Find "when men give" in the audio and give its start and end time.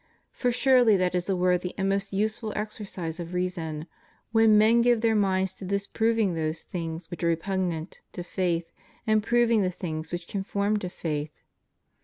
4.31-5.01